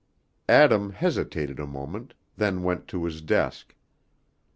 [0.49, 3.75] Adam hesitated a moment, then went to his desk.